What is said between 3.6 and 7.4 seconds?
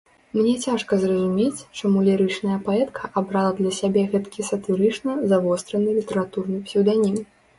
для сябе гэткі сатырычна завостраны літаратурны псеўданім.